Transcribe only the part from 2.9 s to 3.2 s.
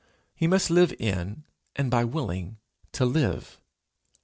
to